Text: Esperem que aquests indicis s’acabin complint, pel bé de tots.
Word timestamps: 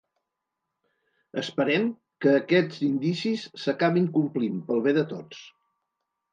Esperem 1.41 1.85
que 2.25 2.33
aquests 2.39 2.81
indicis 2.89 3.47
s’acabin 3.67 4.11
complint, 4.19 4.59
pel 4.73 4.85
bé 4.91 4.99
de 5.01 5.09
tots. 5.15 5.47